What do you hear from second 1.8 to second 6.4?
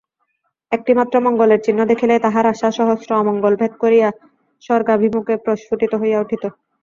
দেখিলেই তাঁহার আশা সহস্র অমঙ্গল ভেদ করিয়া স্বর্গাভিমুখে প্রস্ফুটিত হইয়া